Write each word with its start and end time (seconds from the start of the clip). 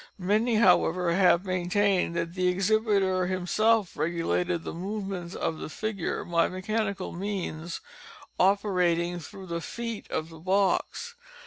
Many, 0.17 0.55
however 0.55 1.39
maintained 1.43 2.15
that 2.15 2.33
the 2.33 2.47
exhibiter 2.47 3.27
himself 3.27 3.95
regulated 3.95 4.63
the 4.63 4.73
movements 4.73 5.35
of 5.35 5.59
the 5.59 5.69
figure 5.69 6.23
by 6.25 6.47
mechanical 6.47 7.11
means 7.11 7.81
operating 8.39 9.19
through 9.19 9.45
the 9.45 9.61
feet 9.61 10.09
of 10.09 10.29
the 10.29 10.39
box. 10.39 11.13